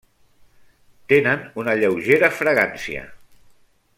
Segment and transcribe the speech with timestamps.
[1.13, 3.07] Tenen una lleugera fragància.